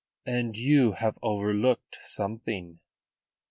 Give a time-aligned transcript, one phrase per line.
[0.25, 2.79] "And you have overlooked something."